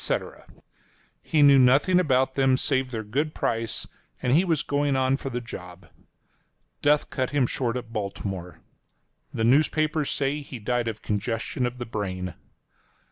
He 1.21 1.43
knew 1.43 1.59
nothing 1.59 1.99
about 1.99 2.33
them 2.33 2.57
save 2.57 2.89
their 2.89 3.03
good 3.03 3.35
price, 3.35 3.85
and 4.19 4.33
he 4.33 4.43
was 4.43 4.63
going 4.63 4.95
on 4.95 5.15
for 5.15 5.29
the 5.29 5.39
job. 5.41 5.89
Death 6.81 7.11
cut 7.11 7.29
him 7.29 7.45
short 7.45 7.77
at 7.77 7.93
Baltimore. 7.93 8.61
The 9.31 9.43
newspapers 9.43 10.09
say 10.09 10.41
he 10.41 10.57
died 10.57 10.87
of 10.87 11.03
congestion 11.03 11.67
of 11.67 11.77
the 11.77 11.85
brain. 11.85 12.33